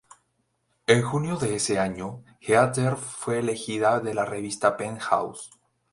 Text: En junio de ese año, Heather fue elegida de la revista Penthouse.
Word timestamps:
En 0.87 1.03
junio 1.03 1.37
de 1.37 1.53
ese 1.53 1.77
año, 1.77 2.23
Heather 2.39 2.95
fue 2.95 3.37
elegida 3.37 3.99
de 3.99 4.15
la 4.15 4.25
revista 4.25 4.75
Penthouse. 4.75 5.51